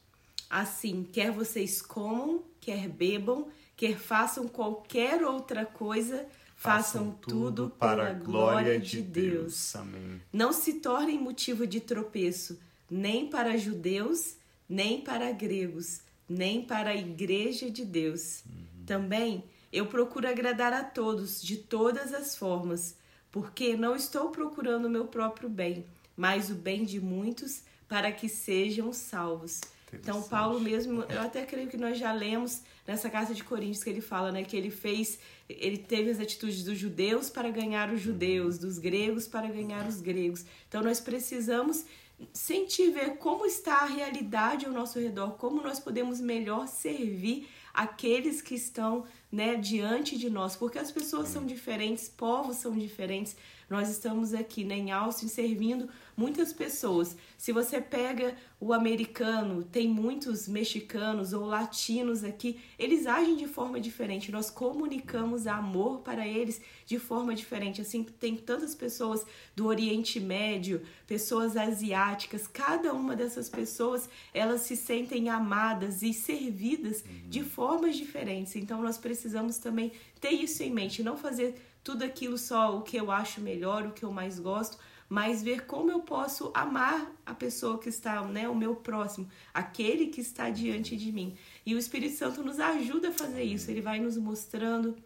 Assim, 0.50 1.02
quer 1.02 1.32
vocês 1.32 1.80
comam, 1.80 2.42
quer 2.60 2.90
bebam, 2.90 3.48
quer 3.74 3.96
façam 3.96 4.46
qualquer 4.46 5.24
outra 5.24 5.64
coisa, 5.64 6.26
façam, 6.54 7.12
façam 7.14 7.18
tudo 7.22 7.70
para 7.78 8.10
a 8.10 8.12
glória 8.12 8.78
de 8.78 9.00
Deus. 9.00 9.34
Deus. 9.34 9.76
Amém. 9.76 10.20
Não 10.30 10.52
se 10.52 10.74
tornem 10.74 11.18
motivo 11.18 11.66
de 11.66 11.80
tropeço, 11.80 12.60
nem 12.90 13.30
para 13.30 13.56
judeus, 13.56 14.36
nem 14.68 15.00
para 15.00 15.32
gregos, 15.32 16.02
nem 16.28 16.62
para 16.62 16.90
a 16.90 16.96
igreja 16.96 17.70
de 17.70 17.82
Deus. 17.82 18.44
Uhum. 18.44 18.84
Também 18.84 19.42
eu 19.72 19.86
procuro 19.86 20.28
agradar 20.28 20.72
a 20.72 20.84
todos 20.84 21.42
de 21.42 21.56
todas 21.56 22.12
as 22.12 22.36
formas, 22.36 22.96
porque 23.30 23.76
não 23.76 23.96
estou 23.96 24.30
procurando 24.30 24.86
o 24.86 24.90
meu 24.90 25.06
próprio 25.06 25.48
bem, 25.48 25.86
mas 26.16 26.50
o 26.50 26.54
bem 26.54 26.84
de 26.84 27.00
muitos 27.00 27.62
para 27.88 28.12
que 28.12 28.28
sejam 28.28 28.92
salvos. 28.92 29.60
Então, 29.92 30.22
Paulo 30.22 30.58
mesmo, 30.58 31.02
eu 31.02 31.20
até 31.20 31.44
creio 31.44 31.68
que 31.68 31.76
nós 31.76 31.98
já 31.98 32.12
lemos 32.12 32.62
nessa 32.86 33.10
carta 33.10 33.34
de 33.34 33.44
Coríntios 33.44 33.84
que 33.84 33.90
ele 33.90 34.00
fala, 34.00 34.32
né, 34.32 34.42
que 34.42 34.56
ele 34.56 34.70
fez, 34.70 35.18
ele 35.48 35.76
teve 35.76 36.10
as 36.10 36.18
atitudes 36.18 36.64
dos 36.64 36.78
judeus 36.78 37.28
para 37.28 37.50
ganhar 37.50 37.92
os 37.92 38.00
judeus, 38.00 38.56
dos 38.58 38.78
gregos 38.78 39.28
para 39.28 39.48
ganhar 39.48 39.86
os 39.86 40.00
gregos. 40.00 40.46
Então, 40.66 40.82
nós 40.82 40.98
precisamos 40.98 41.84
sentir, 42.32 42.90
ver 42.90 43.16
como 43.16 43.44
está 43.44 43.82
a 43.82 43.86
realidade 43.86 44.64
ao 44.64 44.72
nosso 44.72 44.98
redor, 44.98 45.32
como 45.32 45.60
nós 45.60 45.78
podemos 45.78 46.20
melhor 46.20 46.68
servir 46.68 47.48
aqueles 47.74 48.40
que 48.40 48.54
estão 48.54 49.04
né, 49.32 49.56
diante 49.56 50.18
de 50.18 50.28
nós, 50.28 50.54
porque 50.54 50.78
as 50.78 50.92
pessoas 50.92 51.28
são 51.28 51.46
diferentes, 51.46 52.06
povos 52.06 52.58
são 52.58 52.76
diferentes. 52.76 53.34
Nós 53.68 53.88
estamos 53.88 54.34
aqui 54.34 54.62
né, 54.62 54.76
em 54.76 54.92
Austin 54.92 55.26
servindo 55.26 55.88
muitas 56.16 56.52
pessoas. 56.52 57.16
Se 57.36 57.52
você 57.52 57.80
pega 57.80 58.36
o 58.60 58.72
americano, 58.72 59.64
tem 59.64 59.88
muitos 59.88 60.46
mexicanos 60.46 61.32
ou 61.32 61.44
latinos 61.44 62.22
aqui, 62.22 62.60
eles 62.78 63.06
agem 63.06 63.36
de 63.36 63.46
forma 63.46 63.80
diferente. 63.80 64.30
Nós 64.30 64.50
comunicamos 64.50 65.46
amor 65.46 66.00
para 66.00 66.26
eles 66.26 66.60
de 66.86 66.98
forma 66.98 67.34
diferente. 67.34 67.80
Assim, 67.80 68.04
tem 68.04 68.36
tantas 68.36 68.74
pessoas 68.74 69.26
do 69.56 69.66
Oriente 69.66 70.20
Médio, 70.20 70.82
pessoas 71.06 71.56
asiáticas, 71.56 72.46
cada 72.46 72.92
uma 72.92 73.16
dessas 73.16 73.48
pessoas, 73.48 74.08
elas 74.32 74.62
se 74.62 74.76
sentem 74.76 75.28
amadas 75.28 76.02
e 76.02 76.12
servidas 76.12 77.04
de 77.28 77.40
uhum. 77.40 77.46
formas 77.46 77.96
diferentes. 77.96 78.54
Então 78.56 78.80
nós 78.80 78.98
precisamos 78.98 79.58
também 79.58 79.92
ter 80.20 80.30
isso 80.30 80.62
em 80.62 80.70
mente, 80.70 81.02
não 81.02 81.16
fazer 81.16 81.60
tudo 81.82 82.04
aquilo 82.04 82.38
só 82.38 82.76
o 82.76 82.82
que 82.82 82.96
eu 82.96 83.10
acho 83.10 83.40
melhor, 83.40 83.86
o 83.86 83.92
que 83.92 84.04
eu 84.04 84.12
mais 84.12 84.38
gosto, 84.38 84.78
mas 85.12 85.42
ver 85.42 85.66
como 85.66 85.90
eu 85.90 86.00
posso 86.00 86.50
amar 86.54 87.06
a 87.26 87.34
pessoa 87.34 87.78
que 87.78 87.90
está, 87.90 88.22
né, 88.22 88.48
o 88.48 88.54
meu 88.54 88.76
próximo, 88.76 89.28
aquele 89.52 90.06
que 90.06 90.22
está 90.22 90.48
diante 90.48 90.96
de 90.96 91.12
mim. 91.12 91.36
E 91.66 91.74
o 91.74 91.78
Espírito 91.78 92.16
Santo 92.16 92.42
nos 92.42 92.58
ajuda 92.58 93.10
a 93.10 93.12
fazer 93.12 93.42
isso, 93.42 93.70
ele 93.70 93.82
vai 93.82 94.00
nos 94.00 94.16
mostrando, 94.16 94.96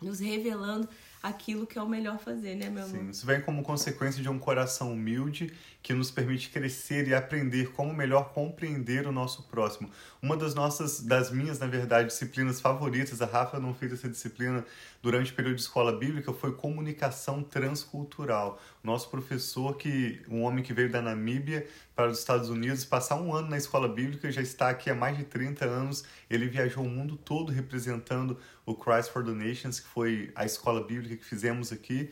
nos 0.00 0.20
revelando 0.20 0.88
aquilo 1.20 1.66
que 1.66 1.76
é 1.76 1.82
o 1.82 1.88
melhor 1.88 2.20
fazer, 2.20 2.54
né, 2.54 2.70
meu 2.70 2.84
amor? 2.84 2.98
Sim, 2.98 3.10
isso 3.10 3.26
vem 3.26 3.40
como 3.40 3.64
consequência 3.64 4.22
de 4.22 4.28
um 4.28 4.38
coração 4.38 4.92
humilde 4.92 5.52
que 5.82 5.92
nos 5.92 6.10
permite 6.10 6.48
crescer 6.50 7.08
e 7.08 7.14
aprender 7.14 7.72
como 7.72 7.92
melhor 7.92 8.32
compreender 8.32 9.08
o 9.08 9.12
nosso 9.12 9.42
próximo. 9.44 9.90
Uma 10.20 10.36
das 10.36 10.54
nossas, 10.54 11.00
das 11.00 11.32
minhas, 11.32 11.58
na 11.58 11.66
verdade, 11.66 12.08
disciplinas 12.08 12.60
favoritas, 12.60 13.20
a 13.20 13.26
Rafa 13.26 13.58
não 13.58 13.74
fez 13.74 13.92
essa 13.92 14.08
disciplina 14.08 14.64
durante 15.02 15.32
o 15.32 15.34
período 15.34 15.56
de 15.56 15.62
escola 15.62 15.92
bíblica, 15.92 16.32
foi 16.32 16.52
comunicação 16.52 17.42
transcultural. 17.42 18.60
Nosso 18.84 19.10
professor, 19.10 19.76
que 19.76 20.22
um 20.28 20.42
homem 20.42 20.62
que 20.62 20.72
veio 20.72 20.90
da 20.90 21.02
Namíbia 21.02 21.66
para 21.94 22.08
os 22.08 22.20
Estados 22.20 22.48
Unidos, 22.48 22.84
passar 22.84 23.16
um 23.16 23.34
ano 23.34 23.48
na 23.48 23.58
escola 23.58 23.88
bíblica, 23.88 24.30
já 24.30 24.40
está 24.40 24.70
aqui 24.70 24.88
há 24.88 24.94
mais 24.94 25.18
de 25.18 25.24
30 25.24 25.64
anos. 25.64 26.04
Ele 26.30 26.46
viajou 26.46 26.84
o 26.84 26.88
mundo 26.88 27.16
todo 27.16 27.50
representando 27.50 28.38
o 28.64 28.74
Christ 28.74 29.10
for 29.10 29.24
the 29.24 29.32
Nations, 29.32 29.80
que 29.80 29.88
foi 29.88 30.30
a 30.36 30.44
escola 30.44 30.84
bíblica 30.84 31.16
que 31.16 31.24
fizemos 31.24 31.72
aqui. 31.72 32.08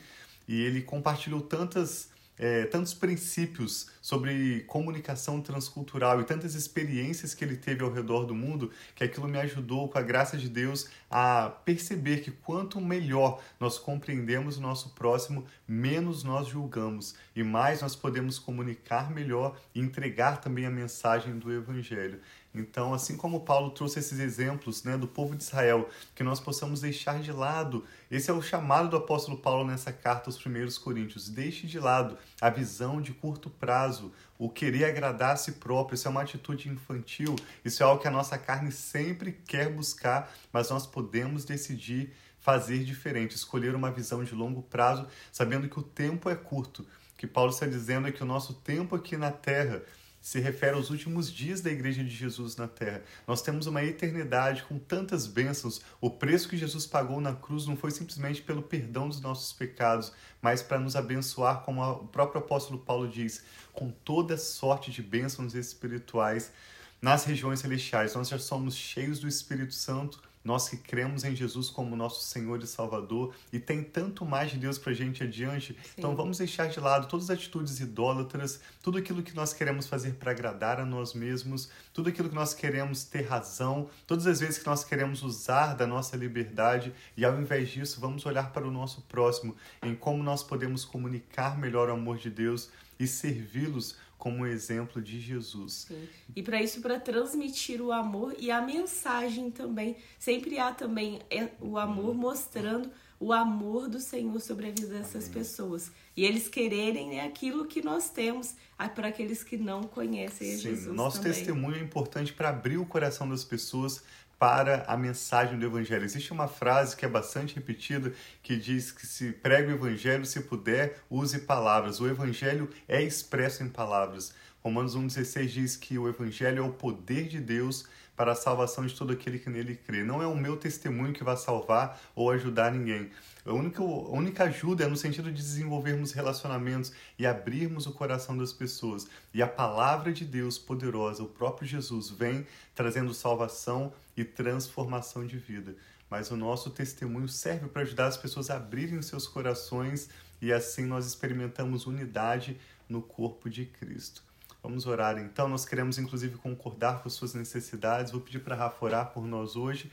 E 0.49 0.61
ele 0.61 0.83
compartilhou 0.83 1.41
tantas 1.41 2.11
é, 2.41 2.65
tantos 2.65 2.95
princípios 2.95 3.91
sobre 4.01 4.61
comunicação 4.61 5.43
transcultural 5.43 6.23
e 6.23 6.25
tantas 6.25 6.55
experiências 6.55 7.35
que 7.35 7.45
ele 7.45 7.55
teve 7.55 7.85
ao 7.85 7.93
redor 7.93 8.25
do 8.25 8.35
mundo 8.35 8.71
que 8.95 9.05
aquilo 9.05 9.29
me 9.29 9.39
ajudou, 9.39 9.91
com 9.91 9.99
a 9.99 10.03
graça 10.03 10.39
de 10.39 10.49
Deus, 10.49 10.89
a 11.11 11.51
perceber 11.51 12.23
que 12.23 12.31
quanto 12.31 12.81
melhor 12.81 13.43
nós 13.61 13.79
compreendemos 13.79 14.57
o 14.57 14.61
nosso 14.63 14.95
próximo, 14.95 15.45
menos 15.69 16.25
nós 16.25 16.49
julgamos 16.49 17.15
e 17.37 17.43
mais 17.43 17.83
nós 17.83 17.95
podemos 17.95 18.39
comunicar 18.39 19.11
melhor 19.11 19.61
e 19.75 19.81
entregar 19.81 20.41
também 20.41 20.65
a 20.65 20.71
mensagem 20.71 21.39
do 21.39 21.53
Evangelho. 21.53 22.21
Então, 22.55 22.93
assim 22.93 23.17
como 23.17 23.41
Paulo 23.41 23.71
trouxe 23.71 24.01
esses 24.01 24.19
exemplos 24.19 24.83
né, 24.83 24.99
do 24.99 25.07
povo 25.07 25.37
de 25.37 25.43
Israel, 25.43 25.89
que 26.15 26.25
nós 26.25 26.41
possamos 26.41 26.81
deixar 26.81 27.21
de 27.21 27.31
lado, 27.31 27.85
esse 28.11 28.29
é 28.29 28.35
o 28.35 28.43
chamado 28.43 28.91
do 28.91 28.97
apóstolo 28.97 29.39
Paulo 29.39 29.65
nessa 29.65 29.93
carta 29.93 30.29
aos 30.29 30.37
primeiros 30.37 30.77
Coríntios. 30.77 31.29
Deixe 31.29 31.67
de 31.67 31.79
lado 31.79 32.19
a 32.41 32.51
visão 32.51 33.01
de 33.01 33.13
curto 33.13 33.49
prazo, 33.49 34.13
o 34.37 34.49
querer 34.49 34.87
agradar 34.87 35.35
a 35.35 35.37
si 35.37 35.53
próprio. 35.53 35.95
Isso 35.95 36.09
é 36.09 36.11
uma 36.11 36.23
atitude 36.23 36.69
infantil, 36.69 37.37
isso 37.65 37.83
é 37.83 37.87
algo 37.87 38.03
que 38.03 38.09
a 38.09 38.13
nossa 38.13 38.37
carne 38.37 38.73
sempre 38.73 39.33
quer 39.47 39.71
buscar, 39.71 40.33
mas 40.53 40.71
nós 40.71 40.87
podemos 40.87 41.45
decidir 41.45 42.13
fazer 42.41 42.83
diferente, 42.83 43.37
escolher 43.37 43.75
uma 43.75 43.93
visão 43.93 44.25
de 44.25 44.35
longo 44.35 44.63
prazo, 44.63 45.07
sabendo 45.31 45.69
que 45.69 45.79
o 45.79 45.83
tempo 45.83 46.29
é 46.29 46.35
curto. 46.35 46.83
O 46.83 46.87
que 47.17 47.27
Paulo 47.27 47.51
está 47.51 47.67
dizendo 47.67 48.09
é 48.09 48.13
que 48.13 48.23
o 48.23 48.27
nosso 48.27 48.55
tempo 48.55 48.97
aqui 48.97 49.17
na 49.17 49.31
terra 49.31 49.83
se 50.21 50.39
refere 50.39 50.77
aos 50.77 50.91
últimos 50.91 51.33
dias 51.33 51.61
da 51.61 51.71
Igreja 51.71 52.05
de 52.05 52.11
Jesus 52.11 52.57
na 52.57 52.69
Terra. 52.69 53.03
Nós 53.27 53.41
temos 53.41 53.67
uma 53.67 53.83
eternidade 53.83 54.63
com 54.65 54.79
tantas 54.79 55.27
bênçãos. 55.27 55.81
O 56.01 56.11
preço 56.11 56.49
que 56.49 56.57
Jesus 56.57 56.87
pagou 56.87 57.21
na 57.21 57.35
cruz 57.35 57.67
não 57.67 57.77
foi 57.77 57.91
simplesmente 57.91 58.43
pelo 58.43 58.63
perdão 58.63 59.09
dos 59.09 59.21
nossos 59.21 59.53
pecados, 59.53 60.13
mas 60.43 60.63
para 60.63 60.79
nos 60.79 60.95
abençoar, 60.95 61.63
como 61.63 61.83
o 61.83 62.07
próprio 62.09 62.41
apóstolo 62.41 62.79
Paulo 62.79 63.09
diz, 63.09 63.43
com 63.73 63.91
toda 63.91 64.37
sorte 64.37 64.91
de 64.91 65.03
bênçãos 65.03 65.55
espirituais 65.55 66.53
nas 67.01 67.25
regiões 67.25 67.61
celestiais. 67.61 68.15
Nós 68.15 68.29
já 68.29 68.39
somos 68.39 68.75
cheios 68.75 69.19
do 69.21 69.29
Espírito 69.29 69.73
Santo 69.73 70.21
nós 70.45 70.69
que 70.69 70.77
cremos 70.77 71.25
em 71.25 71.37
Jesus 71.37 71.69
como 71.69 71.95
nosso 71.95 72.23
Senhor 72.23 72.63
e 72.63 72.67
Salvador 72.67 73.35
e 73.53 73.59
tem 73.59 73.83
tanto 73.83 74.25
mais 74.25 74.51
de 74.51 74.59
Deus 74.59 74.79
para 74.79 74.93
a 74.93 74.95
gente 74.95 75.23
adiante. 75.23 75.75
Sim. 75.75 75.79
Então 75.99 76.17
vamos 76.17 76.39
deixar 76.39 76.69
de 76.69 76.81
lado 76.81 77.09
todas 77.09 77.31
as 77.31 77.39
atitudes 77.39 77.79
idólatras, 77.81 78.61
tudo 78.83 78.99
aquilo 78.99 79.23
que 79.23 79.35
nós 79.35 79.53
queremos 79.53 79.87
fazer 79.87 80.15
para 80.15 80.31
agradar 80.31 80.81
a 80.81 80.85
nós 80.87 81.13
mesmos, 81.13 81.71
tudo 81.93 82.09
aquilo 82.09 82.29
que 82.29 82.35
nós 82.35 82.55
queremos 82.55 83.05
ter 83.05 83.23
razão, 83.23 83.89
todas 84.07 84.27
as 84.27 84.41
vezes 84.41 84.59
que 84.59 84.67
nós 84.67 84.83
queremos 84.83 85.23
usar 85.23 85.75
da 85.75 85.87
nossa 85.87 86.17
liberdade 86.17 86.93
e 87.17 87.25
ao 87.25 87.39
invés 87.41 87.69
disso 87.69 88.01
vamos 88.01 88.25
olhar 88.25 88.53
para 88.53 88.67
o 88.67 88.71
nosso 88.71 89.03
próximo, 89.03 89.55
em 89.83 89.95
como 89.95 90.23
nós 90.23 90.43
podemos 90.43 90.85
comunicar 90.85 91.59
melhor 91.59 91.89
o 91.89 91.93
amor 91.93 92.17
de 92.17 92.31
Deus 92.31 92.71
e 92.99 93.07
servi-los 93.07 93.97
como 94.21 94.47
exemplo 94.47 95.01
de 95.01 95.19
Jesus. 95.19 95.87
Sim. 95.89 96.09
E 96.37 96.43
para 96.43 96.63
isso, 96.63 96.83
para 96.83 97.01
transmitir 97.01 97.81
o 97.81 97.91
amor 97.91 98.37
e 98.39 98.51
a 98.51 98.61
mensagem 98.61 99.51
também, 99.51 99.97
sempre 100.19 100.59
há 100.59 100.73
também 100.73 101.21
é, 101.31 101.49
o 101.59 101.79
amor 101.79 102.15
mostrando 102.15 102.91
o 103.19 103.33
amor 103.33 103.89
do 103.89 103.99
Senhor 103.99 104.39
sobre 104.41 104.69
a 104.69 104.71
vida 104.71 104.89
dessas 104.89 105.25
Amém. 105.25 105.35
pessoas. 105.35 105.91
E 106.15 106.25
eles 106.25 106.49
quererem 106.49 107.09
né, 107.09 107.23
aquilo 107.23 107.67
que 107.67 107.83
nós 107.83 108.11
temos 108.11 108.55
para 108.95 109.09
aqueles 109.09 109.43
que 109.43 109.57
não 109.57 109.83
conhecem 109.83 110.53
Sim, 110.53 110.59
Jesus. 110.59 110.95
Nosso 110.95 111.19
também. 111.19 111.33
testemunho 111.33 111.77
é 111.77 111.81
importante 111.81 112.33
para 112.35 112.51
abrir 112.51 112.77
o 112.77 112.85
coração 112.85 113.29
das 113.29 113.43
pessoas 113.43 114.03
para 114.41 114.85
a 114.89 114.97
mensagem 114.97 115.59
do 115.59 115.67
Evangelho. 115.67 116.03
Existe 116.03 116.33
uma 116.33 116.49
frase 116.49 116.97
que 116.97 117.05
é 117.05 117.09
bastante 117.09 117.57
repetida 117.57 118.11
que 118.43 118.57
diz 118.57 118.91
que 118.91 119.07
se 119.07 119.33
prega 119.33 119.69
o 119.69 119.75
Evangelho, 119.75 120.25
se 120.25 120.41
puder, 120.41 120.99
use 121.11 121.41
palavras. 121.41 122.01
O 122.01 122.09
Evangelho 122.09 122.71
é 122.89 123.03
expresso 123.03 123.63
em 123.63 123.69
palavras. 123.69 124.33
Romanos 124.65 124.97
1,16 124.97 125.47
diz 125.47 125.77
que 125.77 125.99
o 125.99 126.09
Evangelho 126.09 126.65
é 126.65 126.67
o 126.67 126.73
poder 126.73 127.29
de 127.29 127.39
Deus 127.39 127.85
para 128.17 128.33
a 128.33 128.35
salvação 128.35 128.87
de 128.87 128.95
todo 128.95 129.13
aquele 129.13 129.39
que 129.39 129.51
nele 129.51 129.77
crê. 129.77 130.03
Não 130.03 130.23
é 130.23 130.27
o 130.27 130.35
meu 130.35 130.57
testemunho 130.57 131.13
que 131.13 131.23
vai 131.23 131.37
salvar 131.37 132.01
ou 132.15 132.31
ajudar 132.31 132.73
ninguém. 132.73 133.11
A 133.45 133.53
única, 133.53 133.83
a 133.83 134.11
única 134.11 134.45
ajuda 134.45 134.85
é 134.85 134.87
no 134.87 134.97
sentido 134.97 135.33
de 135.33 135.41
desenvolvermos 135.41 136.13
relacionamentos 136.13 136.93
e 137.19 137.27
abrirmos 137.27 137.87
o 137.87 137.93
coração 137.93 138.37
das 138.37 138.53
pessoas. 138.53 139.07
E 139.33 139.43
a 139.43 139.49
palavra 139.49 140.13
de 140.13 140.25
Deus 140.25 140.59
poderosa, 140.59 141.23
o 141.23 141.29
próprio 141.29 141.67
Jesus, 141.67 142.11
vem 142.11 142.47
trazendo 142.75 143.15
salvação 143.15 143.93
e 144.17 144.25
transformação 144.25 145.27
de 145.27 145.39
vida. 145.39 145.75
Mas 146.11 146.31
o 146.31 146.37
nosso 146.37 146.71
testemunho 146.71 147.29
serve 147.29 147.69
para 147.69 147.83
ajudar 147.83 148.07
as 148.07 148.17
pessoas 148.17 148.51
a 148.51 148.57
abrirem 148.57 149.01
seus 149.01 149.27
corações 149.27 150.11
e 150.43 150.53
assim 150.53 150.85
nós 150.85 151.07
experimentamos 151.07 151.87
unidade 151.87 152.59
no 152.89 153.01
corpo 153.01 153.49
de 153.49 153.65
Cristo. 153.65 154.23
Vamos 154.63 154.87
orar 154.87 155.17
então. 155.19 155.49
Nós 155.49 155.65
queremos 155.65 155.99
inclusive 155.99 156.37
concordar 156.37 157.03
com 157.03 157.09
suas 157.09 157.33
necessidades. 157.33 158.13
Vou 158.13 158.21
pedir 158.21 158.41
para 158.41 158.55
Rafa 158.55 158.85
orar 158.85 159.13
por 159.13 159.27
nós 159.27 159.57
hoje. 159.57 159.91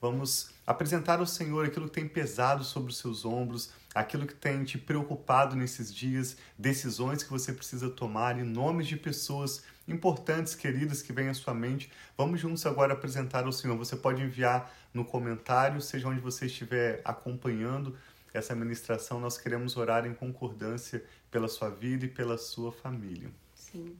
Vamos 0.00 0.50
apresentar 0.66 1.18
ao 1.18 1.26
Senhor 1.26 1.66
aquilo 1.66 1.86
que 1.86 1.94
tem 1.94 2.08
pesado 2.08 2.64
sobre 2.64 2.90
os 2.90 2.96
seus 2.96 3.24
ombros, 3.26 3.70
aquilo 3.94 4.26
que 4.26 4.34
tem 4.34 4.64
te 4.64 4.78
preocupado 4.78 5.54
nesses 5.54 5.92
dias, 5.94 6.38
decisões 6.56 7.22
que 7.22 7.30
você 7.30 7.52
precisa 7.52 7.90
tomar 7.90 8.38
em 8.38 8.44
nome 8.44 8.82
de 8.82 8.96
pessoas 8.96 9.62
importantes, 9.86 10.54
queridas, 10.54 11.02
que 11.02 11.12
vêm 11.12 11.28
à 11.28 11.34
sua 11.34 11.52
mente. 11.52 11.90
Vamos 12.16 12.40
juntos 12.40 12.64
agora 12.64 12.94
apresentar 12.94 13.44
ao 13.44 13.52
Senhor. 13.52 13.76
Você 13.76 13.94
pode 13.94 14.22
enviar 14.22 14.72
no 14.94 15.04
comentário, 15.04 15.80
seja 15.82 16.08
onde 16.08 16.20
você 16.20 16.46
estiver 16.46 17.02
acompanhando 17.04 17.94
essa 18.32 18.54
ministração. 18.54 19.20
Nós 19.20 19.36
queremos 19.36 19.76
orar 19.76 20.06
em 20.06 20.14
concordância 20.14 21.04
pela 21.30 21.48
sua 21.48 21.68
vida 21.68 22.06
e 22.06 22.08
pela 22.08 22.38
sua 22.38 22.72
família. 22.72 23.30
Sim. 23.54 23.96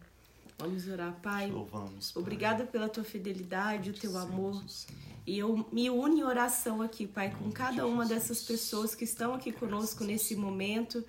Vamos 0.58 0.86
orar, 0.88 1.14
Pai. 1.22 1.50
Louvamos, 1.50 2.12
Pai. 2.12 2.22
Obrigada 2.22 2.64
pela 2.64 2.88
tua 2.88 3.04
fidelidade, 3.04 3.90
o 3.90 3.94
teu 3.94 4.16
amor. 4.16 4.62
E 5.30 5.38
eu 5.38 5.64
me 5.70 5.88
uno 5.88 6.18
em 6.18 6.24
oração 6.24 6.82
aqui, 6.82 7.06
Pai, 7.06 7.32
com 7.38 7.52
cada 7.52 7.86
uma 7.86 8.04
dessas 8.04 8.42
pessoas 8.42 8.96
que 8.96 9.04
estão 9.04 9.32
aqui 9.32 9.52
conosco 9.52 10.02
nesse 10.02 10.34
momento 10.34 11.04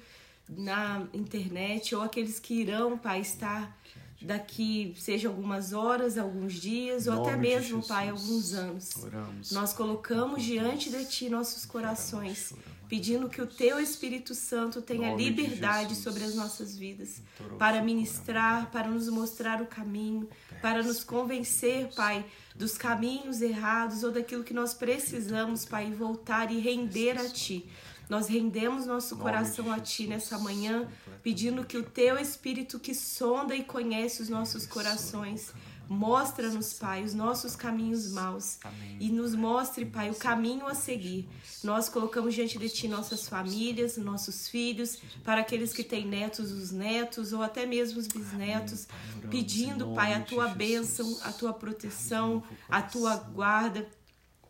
na 0.47 1.07
internet 1.11 1.95
ou 1.95 2.03
aqueles 2.03 2.39
que 2.39 2.53
irão, 2.53 2.99
Pai, 2.99 3.21
estar 3.21 3.75
daqui, 4.21 4.93
seja 4.95 5.27
algumas 5.27 5.73
horas, 5.73 6.19
alguns 6.19 6.53
dias, 6.53 7.07
ou 7.07 7.19
até 7.23 7.35
mesmo, 7.35 7.81
Pai, 7.81 8.09
alguns 8.09 8.53
anos. 8.53 8.95
Oramos. 8.97 9.51
Nós 9.51 9.73
colocamos 9.73 10.43
diante 10.43 10.91
de 10.91 11.03
Ti 11.03 11.27
nossos 11.27 11.65
corações, 11.65 12.53
pedindo 12.91 13.29
que 13.29 13.41
o 13.41 13.47
Teu 13.47 13.79
Espírito 13.79 14.35
Santo 14.35 14.81
tenha 14.81 15.15
liberdade 15.15 15.95
sobre 15.95 16.25
as 16.25 16.35
nossas 16.35 16.77
vidas, 16.77 17.21
para 17.57 17.81
ministrar, 17.81 18.69
para 18.69 18.89
nos 18.89 19.07
mostrar 19.07 19.61
o 19.61 19.65
caminho, 19.65 20.27
para 20.61 20.83
nos 20.83 21.01
convencer, 21.01 21.87
Pai, 21.95 22.25
dos 22.53 22.77
caminhos 22.77 23.41
errados 23.41 24.03
ou 24.03 24.11
daquilo 24.11 24.43
que 24.43 24.53
nós 24.53 24.73
precisamos, 24.73 25.63
Pai, 25.63 25.89
voltar 25.89 26.51
e 26.51 26.59
render 26.59 27.17
a 27.17 27.29
Ti. 27.29 27.65
Nós 28.09 28.27
rendemos 28.27 28.85
nosso 28.85 29.15
coração 29.15 29.71
a 29.71 29.79
Ti 29.79 30.05
nessa 30.05 30.37
manhã, 30.37 30.85
pedindo 31.23 31.63
que 31.63 31.77
o 31.77 31.83
Teu 31.83 32.17
Espírito 32.17 32.77
que 32.77 32.93
sonda 32.93 33.55
e 33.55 33.63
conhece 33.63 34.21
os 34.21 34.27
nossos 34.27 34.65
corações, 34.67 35.53
Mostra-nos, 35.91 36.71
Pai, 36.71 37.03
os 37.03 37.13
nossos 37.13 37.53
caminhos 37.53 38.13
maus 38.13 38.57
e 38.97 39.09
nos 39.09 39.35
mostre, 39.35 39.85
Pai, 39.85 40.09
o 40.09 40.15
caminho 40.15 40.65
a 40.65 40.73
seguir. 40.73 41.27
Nós 41.65 41.89
colocamos 41.89 42.33
diante 42.33 42.57
de 42.57 42.69
Ti 42.69 42.87
nossas 42.87 43.27
famílias, 43.27 43.97
nossos 43.97 44.47
filhos, 44.47 44.99
para 45.21 45.41
aqueles 45.41 45.73
que 45.73 45.83
têm 45.83 46.07
netos, 46.07 46.49
os 46.49 46.71
netos 46.71 47.33
ou 47.33 47.43
até 47.43 47.65
mesmo 47.65 47.99
os 47.99 48.07
bisnetos, 48.07 48.87
pedindo, 49.29 49.93
Pai, 49.93 50.13
a 50.13 50.21
Tua 50.21 50.47
bênção, 50.47 51.19
a 51.23 51.33
Tua 51.33 51.51
proteção, 51.51 52.41
a 52.69 52.81
Tua 52.81 53.17
guarda. 53.17 53.85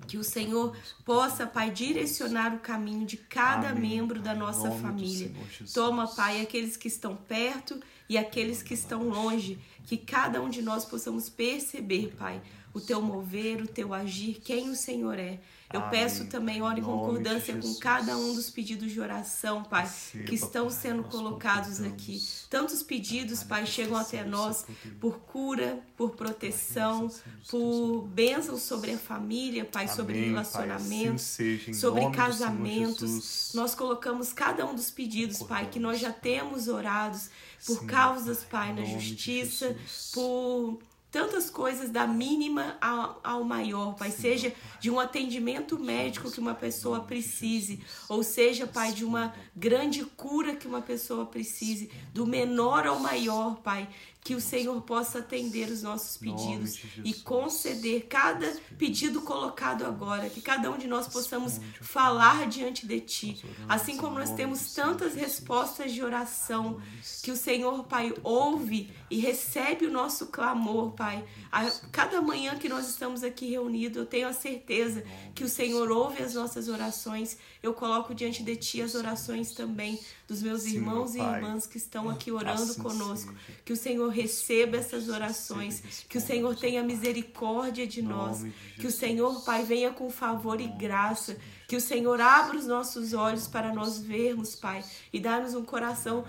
Que 0.07 0.17
o 0.17 0.23
Senhor 0.23 0.75
possa, 1.03 1.47
Pai, 1.47 1.71
direcionar 1.71 2.53
o 2.53 2.59
caminho 2.59 3.05
de 3.05 3.17
cada 3.17 3.69
Amém, 3.69 3.89
membro 3.97 4.19
da 4.19 4.35
nossa 4.35 4.69
família. 4.71 5.31
Toma, 5.73 6.07
Pai, 6.07 6.41
aqueles 6.41 6.77
que 6.77 6.87
estão 6.87 7.15
perto 7.15 7.79
e 8.11 8.17
aqueles 8.17 8.61
que 8.61 8.73
estão 8.73 9.07
longe, 9.07 9.57
que 9.85 9.95
cada 9.95 10.41
um 10.41 10.49
de 10.49 10.61
nós 10.61 10.83
possamos 10.83 11.29
perceber, 11.29 12.13
Pai, 12.19 12.41
o 12.73 12.81
teu 12.81 13.01
mover, 13.01 13.61
o 13.61 13.67
teu 13.67 13.93
agir, 13.93 14.41
quem 14.43 14.69
o 14.69 14.75
Senhor 14.75 15.17
é. 15.17 15.39
Eu 15.71 15.79
Amém. 15.79 15.91
peço 15.91 16.25
também, 16.25 16.61
ora 16.61 16.77
em 16.77 16.83
concordância 16.83 17.55
com 17.55 17.73
cada 17.75 18.17
um 18.17 18.33
dos 18.33 18.49
pedidos 18.49 18.91
de 18.91 18.99
oração, 18.99 19.63
Pai, 19.63 19.89
que 20.25 20.35
estão 20.35 20.69
sendo 20.69 21.03
colocados 21.03 21.81
aqui. 21.81 22.21
Tantos 22.49 22.83
pedidos, 22.83 23.43
Pai, 23.43 23.65
chegam 23.65 23.95
até 23.95 24.25
nós 24.25 24.65
por 24.99 25.19
cura, 25.19 25.79
por 25.95 26.11
proteção, 26.17 27.09
por 27.49 28.01
bênçãos 28.09 28.63
sobre 28.63 28.91
a 28.91 28.97
família, 28.97 29.63
Pai, 29.63 29.87
sobre 29.87 30.19
relacionamentos, 30.25 31.39
assim 31.39 31.73
sobre 31.73 32.09
casamentos. 32.11 33.53
Nós 33.53 33.73
colocamos 33.73 34.33
cada 34.33 34.65
um 34.65 34.75
dos 34.75 34.91
pedidos, 34.91 35.41
Pai, 35.41 35.69
que 35.69 35.79
nós 35.79 35.97
já 35.97 36.11
temos 36.11 36.67
orados 36.67 37.29
por 37.65 37.85
causas, 37.85 38.43
Pai, 38.43 38.73
na 38.73 38.83
justiça, 38.83 39.75
por 40.13 40.79
tantas 41.11 41.49
coisas 41.49 41.89
da 41.89 42.07
mínima 42.07 42.77
ao, 42.79 43.19
ao 43.21 43.43
maior, 43.43 43.95
Pai, 43.95 44.09
Sim, 44.11 44.21
seja 44.21 44.53
de 44.79 44.89
um 44.89 44.99
atendimento 44.99 45.77
médico 45.77 46.31
que 46.31 46.39
uma 46.39 46.55
pessoa 46.55 47.01
precise, 47.01 47.83
ou 48.07 48.23
seja, 48.23 48.65
Pai, 48.65 48.93
de 48.93 49.03
uma 49.03 49.35
grande 49.53 50.05
cura 50.05 50.55
que 50.55 50.65
uma 50.65 50.81
pessoa 50.81 51.25
precise, 51.25 51.91
do 52.13 52.25
menor 52.25 52.87
ao 52.87 52.99
maior, 52.99 53.57
Pai, 53.57 53.89
que 54.23 54.35
o 54.35 54.41
Senhor 54.41 54.79
possa 54.81 55.19
atender 55.19 55.69
os 55.69 55.81
nossos 55.81 56.15
pedidos 56.15 56.79
e 57.03 57.13
conceder 57.13 58.05
cada 58.07 58.55
pedido 58.77 59.21
colocado 59.21 59.83
agora, 59.83 60.29
que 60.29 60.41
cada 60.41 60.69
um 60.69 60.77
de 60.77 60.87
nós 60.87 61.07
possamos 61.07 61.59
falar 61.81 62.47
diante 62.47 62.85
de 62.85 62.99
Ti. 62.99 63.43
Assim 63.67 63.97
como 63.97 64.19
nós 64.19 64.31
temos 64.31 64.73
tantas 64.73 65.15
respostas 65.15 65.91
de 65.91 66.03
oração, 66.03 66.79
que 67.23 67.31
o 67.31 67.35
Senhor, 67.35 67.83
Pai, 67.85 68.13
ouve 68.23 68.93
e 69.09 69.19
recebe 69.19 69.87
o 69.87 69.91
nosso 69.91 70.27
clamor, 70.27 70.91
Pai. 70.91 71.23
A 71.51 71.69
cada 71.91 72.21
manhã 72.21 72.55
que 72.57 72.69
nós 72.69 72.87
estamos 72.87 73.23
aqui 73.23 73.49
reunidos, 73.49 73.97
eu 73.97 74.05
tenho 74.05 74.27
a 74.27 74.33
certeza 74.33 75.03
que 75.33 75.43
o 75.43 75.49
Senhor 75.49 75.89
ouve 75.89 76.21
as 76.21 76.35
nossas 76.35 76.67
orações. 76.67 77.37
Eu 77.63 77.73
coloco 77.73 78.13
diante 78.13 78.43
de 78.43 78.55
Ti 78.55 78.81
as 78.83 78.93
orações 78.93 79.51
também 79.53 79.99
dos 80.31 80.41
meus 80.41 80.61
Sim, 80.61 80.75
irmãos 80.75 81.13
e 81.13 81.19
irmãs 81.19 81.67
que 81.67 81.75
estão 81.75 82.09
aqui 82.09 82.31
orando 82.31 82.63
assim 82.63 82.81
conosco. 82.81 83.33
Seja. 83.33 83.59
Que 83.65 83.73
o 83.73 83.75
Senhor 83.75 84.07
receba 84.07 84.77
essas 84.77 85.09
orações, 85.09 86.05
que 86.07 86.17
o 86.17 86.21
Senhor 86.21 86.55
tenha 86.55 86.81
misericórdia 86.81 87.85
de 87.85 88.01
nós, 88.01 88.45
que 88.79 88.87
o 88.87 88.91
Senhor, 88.91 89.43
Pai, 89.43 89.65
venha 89.65 89.91
com 89.91 90.09
favor 90.09 90.61
e 90.61 90.67
graça, 90.67 91.37
que 91.67 91.75
o 91.75 91.81
Senhor 91.81 92.21
abra 92.21 92.57
os 92.57 92.65
nossos 92.65 93.11
olhos 93.11 93.45
para 93.45 93.73
nós 93.73 93.99
vermos, 93.99 94.55
Pai, 94.55 94.85
e 95.11 95.19
dar-nos 95.19 95.53
um 95.53 95.65
coração 95.65 96.23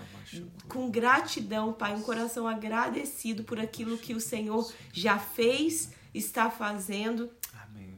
com 0.67 0.91
gratidão, 0.91 1.71
Pai, 1.71 1.95
um 1.95 2.01
coração 2.01 2.45
agradecido 2.45 3.45
por 3.45 3.57
aquilo 3.57 3.97
que 3.97 4.13
o 4.13 4.19
Senhor 4.19 4.69
já 4.91 5.17
fez, 5.17 5.91
está 6.13 6.49
fazendo 6.49 7.29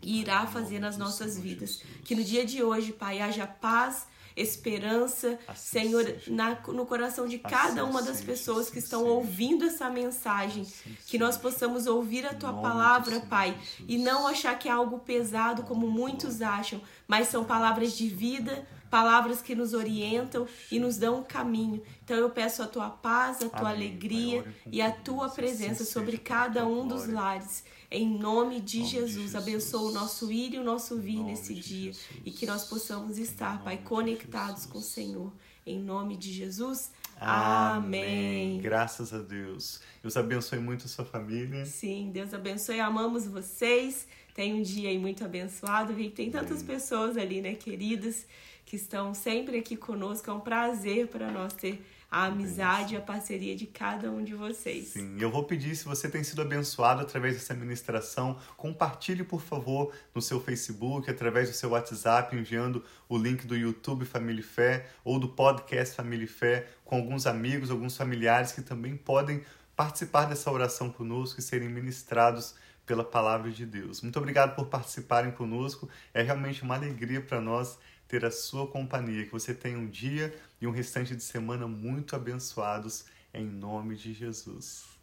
e 0.03 0.21
irá 0.21 0.45
fazer 0.45 0.77
nas 0.79 0.97
nossas 0.97 1.35
vidas. 1.39 1.81
Que 2.03 2.13
no 2.13 2.23
dia 2.23 2.45
de 2.45 2.61
hoje, 2.61 2.93
Pai, 2.93 3.21
haja 3.21 3.47
paz 3.47 4.05
esperança, 4.35 5.39
assim 5.47 5.79
Senhor, 5.79 6.15
na, 6.27 6.55
no 6.67 6.85
coração 6.85 7.27
de 7.27 7.39
cada 7.39 7.81
assim 7.81 7.89
uma 7.89 8.01
das 8.01 8.21
pessoas 8.21 8.69
que 8.69 8.79
estão 8.79 9.05
ouvindo 9.05 9.65
essa 9.65 9.89
mensagem. 9.89 10.63
Assim 10.63 10.97
que 11.05 11.17
nós 11.17 11.37
possamos 11.37 11.87
ouvir 11.87 12.25
a 12.25 12.33
tua 12.33 12.53
palavra, 12.53 13.21
Pai, 13.21 13.57
e 13.87 13.97
não 13.97 14.27
achar 14.27 14.57
que 14.59 14.67
é 14.67 14.71
algo 14.71 14.99
pesado 14.99 15.63
como 15.63 15.87
muitos 15.87 16.41
acham, 16.41 16.81
mas 17.07 17.27
são 17.27 17.45
palavras 17.45 17.93
de 17.93 18.07
vida, 18.07 18.67
palavras 18.89 19.41
que 19.41 19.55
nos 19.55 19.73
orientam 19.73 20.47
e 20.71 20.79
nos 20.79 20.97
dão 20.97 21.19
um 21.19 21.23
caminho. 21.23 21.81
Então 22.03 22.15
eu 22.15 22.29
peço 22.29 22.61
a 22.63 22.67
tua 22.67 22.89
paz, 22.89 23.41
a 23.41 23.49
tua 23.49 23.69
Amém. 23.69 23.87
alegria 23.89 24.45
e 24.71 24.81
a 24.81 24.91
tua 24.91 25.29
presença 25.29 25.83
sobre 25.83 26.17
cada 26.17 26.65
um 26.67 26.87
dos 26.87 27.07
lares. 27.07 27.63
Em 27.89 28.07
nome 28.07 28.59
de 28.61 28.79
nome 28.79 28.89
Jesus, 28.89 29.11
de 29.11 29.21
Jesus. 29.21 29.35
abençoa 29.35 29.89
o 29.89 29.91
nosso 29.91 30.31
ir 30.31 30.53
e 30.53 30.59
o 30.59 30.63
nosso 30.63 30.97
vir 30.97 31.23
nesse 31.23 31.53
dia 31.53 31.93
Jesus. 31.93 32.21
e 32.25 32.31
que 32.31 32.45
nós 32.45 32.65
possamos 32.65 33.17
estar, 33.17 33.63
Pai, 33.63 33.77
conectados 33.77 34.65
com 34.65 34.79
o 34.79 34.81
Senhor. 34.81 35.31
Em 35.65 35.79
nome 35.79 36.15
de 36.15 36.31
Jesus. 36.31 36.91
Amém. 37.19 37.77
Amém. 37.77 38.61
Graças 38.61 39.13
a 39.13 39.19
Deus. 39.19 39.81
Deus 40.01 40.17
abençoe 40.17 40.59
muito 40.59 40.85
a 40.85 40.87
sua 40.87 41.05
família. 41.05 41.65
Sim, 41.65 42.11
Deus 42.11 42.33
abençoe. 42.33 42.79
Amamos 42.79 43.25
vocês. 43.25 44.07
Tem 44.35 44.53
um 44.53 44.61
dia 44.61 44.89
aí 44.89 44.99
muito 44.99 45.23
abençoado. 45.23 45.93
Tem 46.11 46.29
tantas 46.29 46.61
Amém. 46.61 46.65
pessoas 46.65 47.17
ali, 47.17 47.41
né, 47.41 47.55
queridas, 47.55 48.25
que 48.65 48.75
estão 48.75 49.13
sempre 49.13 49.57
aqui 49.59 49.77
conosco. 49.77 50.29
É 50.29 50.33
um 50.33 50.39
prazer 50.39 51.07
para 51.07 51.31
nós 51.31 51.53
ter 51.53 51.85
a 52.09 52.25
amizade 52.25 52.93
e 52.93 52.97
a 52.97 53.01
parceria 53.01 53.55
de 53.55 53.65
cada 53.65 54.09
um 54.09 54.23
de 54.23 54.33
vocês. 54.33 54.87
Sim, 54.87 55.17
eu 55.19 55.29
vou 55.29 55.43
pedir, 55.43 55.75
se 55.75 55.85
você 55.85 56.09
tem 56.09 56.23
sido 56.23 56.41
abençoado 56.41 57.01
através 57.01 57.35
dessa 57.35 57.53
ministração, 57.53 58.39
compartilhe, 58.55 59.23
por 59.23 59.41
favor, 59.41 59.93
no 60.13 60.21
seu 60.21 60.39
Facebook, 60.39 61.09
através 61.09 61.49
do 61.49 61.55
seu 61.55 61.71
WhatsApp, 61.71 62.35
enviando 62.35 62.83
o 63.09 63.17
link 63.17 63.45
do 63.45 63.55
YouTube 63.55 64.05
Família 64.05 64.43
Fé 64.43 64.87
ou 65.03 65.19
do 65.19 65.27
podcast 65.27 65.95
Família 65.95 66.27
Fé 66.27 66.67
com 66.85 66.95
alguns 66.95 67.27
amigos, 67.27 67.69
alguns 67.69 67.97
familiares 67.97 68.51
que 68.51 68.61
também 68.61 68.95
podem 68.95 69.43
participar 69.75 70.25
dessa 70.25 70.49
oração 70.49 70.89
conosco 70.89 71.39
e 71.39 71.43
serem 71.43 71.67
ministrados 71.67 72.55
pela 72.85 73.03
palavra 73.03 73.51
de 73.51 73.65
Deus. 73.65 74.01
Muito 74.01 74.17
obrigado 74.17 74.55
por 74.55 74.67
participarem 74.67 75.31
conosco. 75.31 75.89
É 76.13 76.21
realmente 76.21 76.63
uma 76.63 76.75
alegria 76.75 77.19
para 77.19 77.41
nós 77.41 77.77
ter 78.07 78.25
a 78.25 78.31
sua 78.31 78.67
companhia. 78.67 79.25
Que 79.25 79.31
você 79.31 79.53
tenha 79.53 79.77
um 79.77 79.87
dia 79.87 80.35
e 80.61 80.67
um 80.67 80.71
restante 80.71 81.15
de 81.15 81.23
semana 81.23 81.67
muito 81.67 82.15
abençoados 82.15 83.05
em 83.33 83.45
nome 83.45 83.95
de 83.95 84.13
Jesus. 84.13 84.94